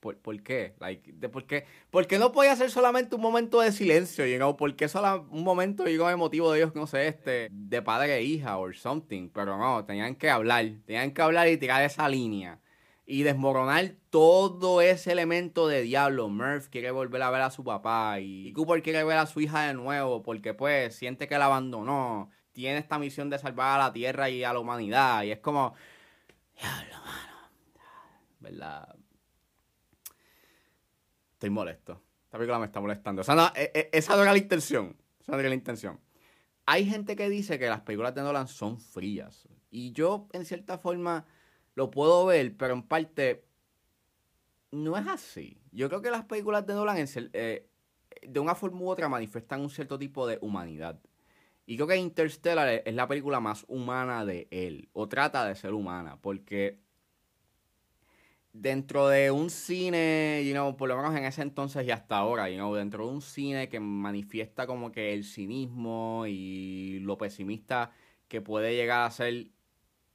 ¿Por, 0.00 0.18
por 0.18 0.42
qué? 0.42 0.74
Like, 0.80 1.12
por, 1.28 1.46
qué? 1.46 1.64
¿Por 1.90 2.06
qué 2.06 2.18
no 2.18 2.30
podía 2.32 2.54
ser 2.56 2.70
solamente 2.70 3.14
un 3.14 3.22
momento 3.22 3.60
de 3.60 3.72
silencio? 3.72 4.26
You 4.26 4.36
know? 4.36 4.56
¿Por 4.56 4.76
qué 4.76 4.86
solo 4.88 5.26
un 5.30 5.44
momento 5.44 5.84
digo, 5.84 6.10
emotivo 6.10 6.52
de 6.52 6.58
ellos, 6.60 6.74
no 6.74 6.86
sé, 6.86 7.08
este, 7.08 7.48
de 7.50 7.82
padre 7.82 8.16
e 8.16 8.22
hija 8.22 8.58
o 8.58 8.70
something? 8.74 9.30
Pero 9.30 9.56
no, 9.56 9.84
tenían 9.86 10.14
que 10.14 10.28
hablar. 10.28 10.66
Tenían 10.84 11.12
que 11.12 11.22
hablar 11.22 11.48
y 11.48 11.56
tirar 11.56 11.82
esa 11.82 12.06
línea. 12.06 12.60
Y 13.06 13.22
desmoronar 13.22 13.94
todo 14.10 14.82
ese 14.82 15.12
elemento 15.12 15.68
de 15.68 15.82
diablo. 15.82 16.28
Murph 16.28 16.68
quiere 16.68 16.90
volver 16.90 17.22
a 17.22 17.30
ver 17.30 17.42
a 17.42 17.50
su 17.50 17.64
papá. 17.64 18.20
Y 18.20 18.52
Cooper 18.52 18.82
quiere 18.82 19.04
ver 19.04 19.16
a 19.16 19.26
su 19.26 19.40
hija 19.40 19.68
de 19.68 19.74
nuevo. 19.74 20.22
Porque 20.22 20.52
pues 20.52 20.94
siente 20.96 21.28
que 21.28 21.38
la 21.38 21.46
abandonó 21.46 22.30
tiene 22.60 22.78
esta 22.78 22.98
misión 22.98 23.30
de 23.30 23.38
salvar 23.38 23.80
a 23.80 23.84
la 23.84 23.92
Tierra 23.92 24.28
y 24.28 24.44
a 24.44 24.52
la 24.52 24.60
humanidad. 24.60 25.22
Y 25.22 25.30
es 25.30 25.38
como, 25.38 25.74
diablo, 26.54 26.96
mano. 27.04 27.50
¿Verdad? 28.40 28.96
Estoy 31.32 31.50
molesto. 31.50 32.02
Esta 32.24 32.36
película 32.36 32.58
me 32.58 32.66
está 32.66 32.80
molestando. 32.80 33.22
O 33.22 33.24
sea, 33.24 33.34
no, 33.34 33.46
e, 33.56 33.72
e, 33.74 33.90
esa 33.92 34.14
no 34.14 34.22
era 34.22 34.32
la 34.32 34.38
intención. 34.38 34.94
Esa 35.20 35.32
no 35.32 35.38
era 35.38 35.48
la 35.48 35.54
intención. 35.54 35.98
Hay 36.66 36.84
gente 36.84 37.16
que 37.16 37.30
dice 37.30 37.58
que 37.58 37.66
las 37.66 37.80
películas 37.80 38.14
de 38.14 38.22
Nolan 38.22 38.46
son 38.46 38.78
frías. 38.78 39.48
Y 39.70 39.92
yo, 39.92 40.28
en 40.32 40.44
cierta 40.44 40.76
forma, 40.76 41.24
lo 41.74 41.90
puedo 41.90 42.26
ver, 42.26 42.56
pero 42.56 42.74
en 42.74 42.82
parte 42.82 43.44
no 44.70 44.98
es 44.98 45.06
así. 45.06 45.60
Yo 45.72 45.88
creo 45.88 46.02
que 46.02 46.10
las 46.10 46.26
películas 46.26 46.66
de 46.66 46.74
Nolan, 46.74 46.98
eh, 47.32 47.68
de 48.22 48.40
una 48.40 48.54
forma 48.54 48.80
u 48.80 48.90
otra, 48.90 49.08
manifiestan 49.08 49.62
un 49.62 49.70
cierto 49.70 49.98
tipo 49.98 50.26
de 50.26 50.38
humanidad. 50.42 51.00
Y 51.70 51.76
creo 51.76 51.86
que 51.86 51.96
Interstellar 51.98 52.82
es 52.84 52.94
la 52.96 53.06
película 53.06 53.38
más 53.38 53.64
humana 53.68 54.24
de 54.24 54.48
él, 54.50 54.88
o 54.92 55.08
trata 55.08 55.46
de 55.46 55.54
ser 55.54 55.72
humana, 55.72 56.18
porque 56.20 56.80
dentro 58.52 59.06
de 59.06 59.30
un 59.30 59.50
cine, 59.50 60.42
you 60.44 60.50
know, 60.50 60.76
por 60.76 60.88
lo 60.88 60.96
menos 60.96 61.14
en 61.14 61.26
ese 61.26 61.42
entonces 61.42 61.86
y 61.86 61.92
hasta 61.92 62.16
ahora, 62.16 62.50
you 62.50 62.56
know, 62.56 62.74
dentro 62.74 63.06
de 63.06 63.12
un 63.12 63.22
cine 63.22 63.68
que 63.68 63.78
manifiesta 63.78 64.66
como 64.66 64.90
que 64.90 65.12
el 65.14 65.22
cinismo 65.22 66.24
y 66.26 66.98
lo 67.04 67.16
pesimista 67.16 67.92
que 68.26 68.40
puede 68.40 68.74
llegar 68.74 69.06
a 69.06 69.10
ser 69.12 69.46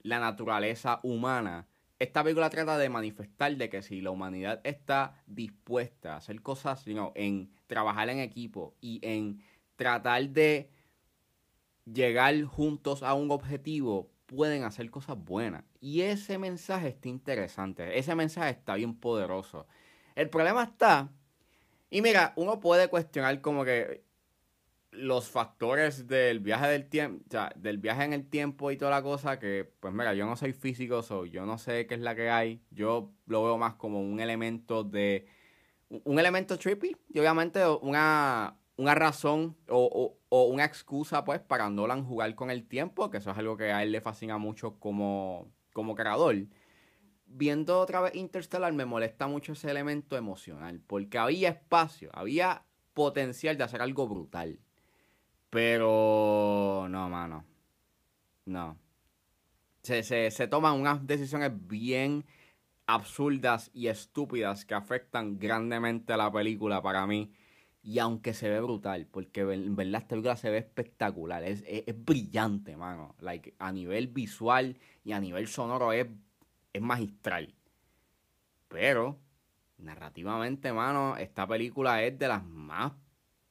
la 0.02 0.20
naturaleza 0.20 1.00
humana, 1.04 1.70
esta 2.00 2.22
película 2.22 2.50
trata 2.50 2.78
de 2.78 2.90
manifestar 2.90 3.56
de 3.56 3.70
que 3.70 3.82
si 3.82 4.02
la 4.02 4.12
humanidad 4.12 4.60
está 4.66 5.24
dispuesta 5.26 6.16
a 6.16 6.18
hacer 6.18 6.42
cosas, 6.42 6.84
you 6.84 6.96
know, 6.96 7.14
en 7.16 7.50
trabajar 7.68 8.10
en 8.10 8.20
equipo 8.20 8.76
y 8.82 9.00
en 9.04 9.42
tratar 9.78 10.28
de 10.32 10.75
llegar 11.86 12.42
juntos 12.44 13.04
a 13.04 13.14
un 13.14 13.32
objetivo, 13.32 14.10
pueden 14.26 14.64
hacer 14.64 14.90
cosas 14.90 15.18
buenas. 15.18 15.64
Y 15.80 16.02
ese 16.02 16.38
mensaje 16.38 16.90
está 16.90 17.10
interesante, 17.10 17.98
ese 17.98 18.16
mensaje 18.16 18.52
está 18.52 18.76
bien 18.76 18.96
poderoso. 18.96 19.68
El 20.16 20.30
problema 20.30 20.64
está, 20.64 21.10
y 21.90 22.02
mira, 22.02 22.34
uno 22.36 22.60
puede 22.60 22.90
cuestionar 22.90 23.42
como 23.42 23.64
que 23.64 24.04
los 24.92 25.30
factores 25.30 26.08
del 26.08 26.40
viaje 26.40 26.68
del 26.68 26.88
tiempo, 26.88 27.24
o 27.28 27.32
sea, 27.32 27.52
del 27.56 27.78
viaje 27.78 28.04
en 28.04 28.14
el 28.14 28.30
tiempo 28.30 28.72
y 28.72 28.78
toda 28.78 28.92
la 28.92 29.02
cosa, 29.02 29.40
que 29.40 29.70
pues 29.80 29.94
mira, 29.94 30.14
yo 30.14 30.26
no 30.26 30.36
soy 30.36 30.54
físico, 30.54 31.04
so, 31.04 31.26
yo 31.26 31.46
no 31.46 31.58
sé 31.58 31.86
qué 31.86 31.96
es 31.96 32.02
la 32.02 32.16
que 32.16 32.30
hay, 32.30 32.62
yo 32.72 33.12
lo 33.28 33.44
veo 33.44 33.58
más 33.58 33.76
como 33.76 34.02
un 34.02 34.20
elemento 34.20 34.84
de, 34.84 35.28
un 35.90 36.20
elemento 36.20 36.58
trippy, 36.58 36.96
y 37.14 37.20
obviamente 37.20 37.66
una, 37.68 38.58
una 38.78 38.96
razón 38.96 39.56
o, 39.68 39.86
o, 39.86 40.18
una 40.44 40.66
excusa 40.66 41.24
pues 41.24 41.40
para 41.40 41.70
Nolan 41.70 42.06
jugar 42.06 42.36
con 42.36 42.52
el 42.52 42.68
tiempo, 42.68 43.10
que 43.10 43.18
eso 43.18 43.32
es 43.32 43.38
algo 43.38 43.58
que 43.58 43.72
a 43.72 43.82
él 43.82 43.92
le 43.92 44.02
fascina 44.02 44.38
mucho 44.38 44.80
como, 44.80 45.52
como 45.74 45.96
creador. 45.96 46.36
Viendo 47.28 47.80
otra 47.80 48.02
vez 48.02 48.16
Interstellar 48.16 48.74
me 48.74 48.86
molesta 48.86 49.28
mucho 49.28 49.54
ese 49.54 49.72
elemento 49.72 50.18
emocional, 50.18 50.82
porque 50.86 51.18
había 51.18 51.50
espacio, 51.50 52.10
había 52.14 52.64
potencial 52.94 53.58
de 53.58 53.64
hacer 53.64 53.82
algo 53.82 54.08
brutal. 54.08 54.60
Pero 55.50 56.88
no, 56.90 57.10
mano. 57.10 57.46
No. 58.46 58.78
Se, 59.84 60.04
se, 60.04 60.48
toman 60.48 60.80
unas 60.80 61.06
decisiones 61.06 61.52
bien 61.68 62.26
absurdas 62.88 63.70
y 63.74 63.88
estúpidas 63.88 64.66
que 64.66 64.74
afectan 64.74 65.38
grandemente 65.38 66.14
a 66.14 66.18
la 66.18 66.32
película 66.32 66.82
para 66.82 67.06
mí. 67.06 67.32
Y 67.86 68.00
aunque 68.00 68.34
se 68.34 68.50
ve 68.50 68.60
brutal, 68.62 69.06
porque 69.06 69.42
en 69.42 69.76
verdad 69.76 70.02
esta 70.02 70.16
película 70.16 70.36
se 70.36 70.50
ve 70.50 70.58
espectacular, 70.58 71.44
es, 71.44 71.64
brillante, 71.96 72.76
mano. 72.76 73.14
Like, 73.20 73.54
a 73.60 73.72
nivel 73.72 74.08
visual 74.08 74.76
y 75.04 75.12
a 75.12 75.20
nivel 75.20 75.48
sonoro 75.48 75.94
es, 75.94 76.08
es 76.74 76.82
magistral. 76.82 77.54
Pero, 78.70 79.20
narrativamente, 79.78 80.74
mano, 80.74 81.16
esta 81.16 81.46
película 81.46 82.02
es 82.02 82.18
de 82.18 82.28
las 82.28 82.44
más 82.44 82.94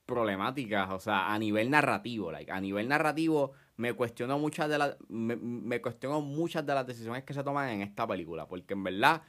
problemáticas, 0.04 0.90
o 0.90 0.98
sea, 0.98 1.32
a 1.32 1.38
nivel 1.38 1.70
narrativo, 1.70 2.32
like, 2.32 2.50
a 2.50 2.60
nivel 2.60 2.88
narrativo 2.88 3.52
me 3.76 3.92
cuestiono 3.92 4.36
muchas 4.40 4.68
de 4.68 4.78
las 4.78 4.96
me, 5.08 5.80
cuestiono 5.80 6.20
muchas 6.20 6.66
de 6.66 6.74
las 6.74 6.86
decisiones 6.86 7.22
que 7.22 7.34
se 7.34 7.44
toman 7.44 7.68
en 7.70 7.82
esta 7.82 8.04
película, 8.04 8.48
porque 8.48 8.74
en 8.74 8.82
verdad 8.82 9.22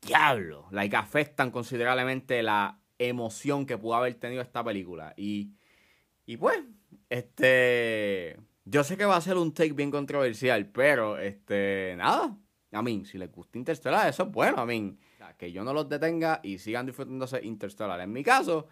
diablo, 0.00 0.66
like 0.70 0.96
afectan 0.96 1.50
considerablemente 1.50 2.42
la 2.42 2.80
emoción 3.08 3.66
que 3.66 3.78
pudo 3.78 3.94
haber 3.94 4.14
tenido 4.14 4.42
esta 4.42 4.64
película 4.64 5.14
y 5.16 5.52
y 6.26 6.36
pues 6.36 6.60
este 7.10 8.38
yo 8.64 8.84
sé 8.84 8.96
que 8.96 9.04
va 9.04 9.16
a 9.16 9.20
ser 9.20 9.36
un 9.36 9.52
take 9.52 9.72
bien 9.72 9.90
controversial, 9.90 10.66
pero 10.70 11.18
este 11.18 11.94
nada, 11.96 12.36
a 12.72 12.82
mí 12.82 13.04
si 13.04 13.18
les 13.18 13.30
gusta 13.30 13.58
Interstellar, 13.58 14.08
eso 14.08 14.24
es 14.24 14.30
bueno, 14.30 14.58
a 14.58 14.66
mí 14.66 14.96
que 15.36 15.52
yo 15.52 15.64
no 15.64 15.72
los 15.72 15.88
detenga 15.88 16.40
y 16.42 16.58
sigan 16.58 16.86
disfrutándose 16.86 17.44
Interstellar. 17.44 18.00
En 18.00 18.12
mi 18.12 18.22
caso, 18.22 18.68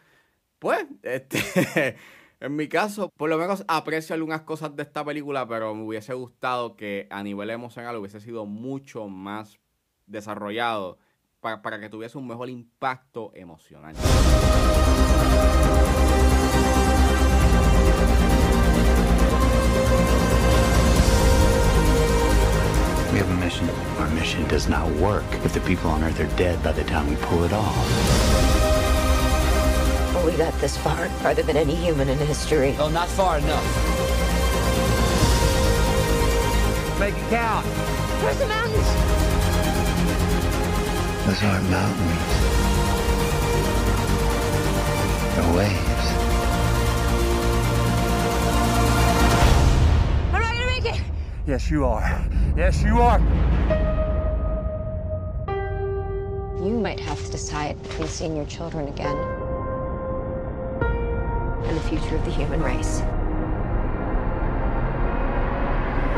pues, 0.59 0.87
este, 1.03 1.97
en 2.41 2.57
mi 2.57 2.69
caso, 2.69 3.11
por 3.17 3.31
lo 3.31 3.39
menos 3.39 3.65
aprecio 3.69 4.15
algunas 4.15 4.43
cosas 4.43 4.75
de 4.77 4.83
esta 4.83 5.05
película, 5.05 5.47
pero 5.47 5.75
me 5.75 5.83
hubiese 5.85 6.15
gustado 6.15 6.77
que 6.77 7.09
a 7.11 7.23
nivel 7.23 7.51
emocional 7.51 7.97
hubiese 7.97 8.21
sido 8.21 8.47
mucho 8.47 9.09
más 9.09 9.59
desarrollado 10.07 10.99
para, 11.43 11.81
que 11.81 11.89
tuviese 11.89 12.17
un 12.17 12.27
mejor 12.27 12.49
impacto 12.49 13.33
emocional. 13.35 13.95
We 23.13 23.19
have 23.19 23.29
a 23.29 23.35
mission. 23.45 23.69
Our 23.99 24.09
mission 24.11 24.47
does 24.49 24.69
not 24.69 24.89
work 24.93 25.25
if 25.45 25.53
the 25.53 25.61
people 25.61 25.91
on 25.91 26.03
Earth 26.05 26.21
are 26.21 26.37
dead 26.37 26.63
by 26.63 26.73
the 26.73 26.85
time 26.85 27.11
we 27.11 27.17
pull 27.17 27.45
it 27.45 27.53
off. 27.53 28.73
we 30.25 30.33
got 30.37 30.55
this 30.61 30.77
far, 30.77 31.09
farther 31.21 31.43
than 31.43 31.57
any 31.57 31.75
human 31.75 32.09
in 32.09 32.17
history. 32.19 32.77
Oh, 32.79 32.89
not 32.89 33.09
far 33.09 33.39
enough. 33.39 33.65
Make 37.01 37.17
it 37.17 37.29
count. 37.29 37.67
Where's 38.23 38.39
the 38.39 38.47
mountains? 38.47 39.22
Those 41.25 41.43
aren't 41.45 41.71
mountains. 41.71 42.63
They're 45.35 45.55
waves. 45.57 46.07
Am 50.29 50.35
I 50.35 50.37
gonna 50.43 50.67
make 50.67 50.85
it? 50.85 51.01
Yes, 51.47 51.71
you 51.71 51.85
are. 51.85 52.27
Yes, 52.57 52.83
you 52.83 53.01
are. 53.01 53.21
You 56.61 56.79
might 56.81 56.99
have 56.99 57.25
to 57.25 57.31
decide 57.31 57.81
between 57.85 58.09
seeing 58.09 58.37
your 58.37 58.47
children 58.47 58.89
again 58.89 59.17
and 61.67 61.77
the 61.77 61.83
future 61.83 62.17
of 62.17 62.25
the 62.25 62.33
human 62.33 62.61
race. 62.61 63.01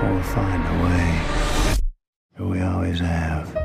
We'll 0.03 0.23
find 0.23 0.63
a 0.67 0.77
way. 0.83 2.49
We 2.51 2.63
always 2.63 3.01
have. 3.01 3.64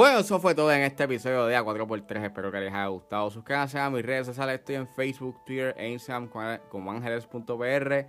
Bueno, 0.00 0.20
eso 0.20 0.40
fue 0.40 0.54
todo 0.54 0.72
en 0.72 0.80
este 0.80 1.04
episodio 1.04 1.44
de 1.44 1.58
A4x3. 1.58 2.24
Espero 2.24 2.50
que 2.50 2.58
les 2.58 2.72
haya 2.72 2.86
gustado. 2.86 3.30
Suscríbanse 3.30 3.78
a 3.78 3.90
mis 3.90 4.02
redes 4.02 4.28
sociales. 4.28 4.60
Estoy 4.60 4.76
en 4.76 4.88
Facebook, 4.88 5.44
Twitter 5.44 5.74
e 5.76 5.90
Instagram 5.90 6.30
como 6.70 6.90
ángeles.pr. 6.90 8.06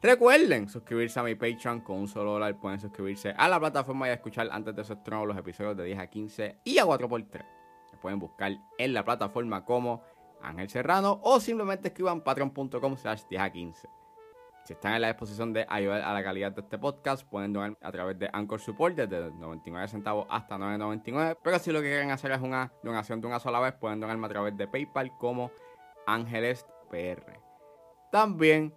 Recuerden 0.00 0.70
suscribirse 0.70 1.20
a 1.20 1.22
mi 1.22 1.34
Patreon 1.34 1.82
con 1.82 1.98
un 1.98 2.08
solo 2.08 2.32
dólar. 2.32 2.58
Pueden 2.58 2.80
suscribirse 2.80 3.34
a 3.36 3.46
la 3.46 3.60
plataforma 3.60 4.08
y 4.08 4.12
escuchar 4.12 4.48
antes 4.50 4.74
de 4.74 4.84
su 4.84 4.94
estreno 4.94 5.26
los 5.26 5.36
episodios 5.36 5.76
de 5.76 5.84
10 5.84 5.98
a 5.98 6.06
15 6.06 6.60
y 6.64 6.78
a 6.78 6.86
4x3. 6.86 7.44
pueden 8.00 8.18
buscar 8.20 8.50
en 8.78 8.94
la 8.94 9.04
plataforma 9.04 9.66
como 9.66 10.02
Ángel 10.40 10.70
Serrano 10.70 11.20
o 11.22 11.40
simplemente 11.40 11.88
escriban 11.88 12.22
patreon.com 12.22 12.96
slash 12.96 13.24
10 13.28 13.42
a 13.42 13.52
15. 13.52 14.03
Si 14.64 14.72
están 14.72 14.94
en 14.94 15.02
la 15.02 15.08
disposición 15.08 15.52
de 15.52 15.66
ayudar 15.68 16.00
a 16.00 16.14
la 16.14 16.24
calidad 16.24 16.52
de 16.52 16.62
este 16.62 16.78
podcast, 16.78 17.28
pueden 17.28 17.52
donar 17.52 17.76
a 17.82 17.92
través 17.92 18.18
de 18.18 18.30
Anchor 18.32 18.58
Support 18.58 18.96
desde 18.96 19.30
99 19.30 19.88
centavos 19.88 20.26
hasta 20.30 20.56
9.99. 20.56 21.36
Pero 21.42 21.58
si 21.58 21.70
lo 21.70 21.82
que 21.82 21.88
quieren 21.88 22.10
hacer 22.10 22.32
es 22.32 22.40
una 22.40 22.72
donación 22.82 23.20
de 23.20 23.26
una 23.26 23.38
sola 23.38 23.60
vez, 23.60 23.74
pueden 23.74 24.00
donarme 24.00 24.24
a 24.24 24.30
través 24.30 24.56
de 24.56 24.66
PayPal 24.66 25.16
como 25.18 25.50
Ángeles 26.06 26.66
PR. 26.90 27.38
También 28.10 28.74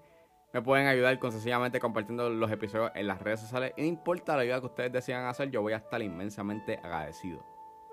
me 0.52 0.62
pueden 0.62 0.88
ayudar 0.88 1.17
con 1.19 1.32
sencillamente 1.32 1.80
compartiendo 1.80 2.30
los 2.30 2.52
episodios 2.52 2.91
en 2.93 3.08
las 3.08 3.21
redes 3.21 3.39
sociales. 3.39 3.71
Y 3.78 3.84
no 3.84 3.88
importa 3.88 4.36
la 4.36 4.41
ayuda 4.41 4.60
que 4.60 4.65
ustedes 4.65 4.91
decidan 4.91 5.26
hacer, 5.26 5.52
yo 5.52 5.62
voy 5.62 5.71
a 5.71 5.78
estar 5.78 6.02
inmensamente 6.02 6.82
agradecido. 6.84 7.45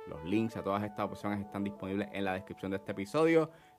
Los 0.09 0.24
links 0.24 0.57
a 0.57 0.64
todas 0.64 0.83
estas 0.83 1.07
opciones 1.07 1.40
están 1.40 1.62
disponibles 1.62 2.09
en 2.12 2.24
la 2.24 2.33
descripción 2.33 2.72
de 2.72 2.78
este 2.78 2.90
episodio. 2.90 3.50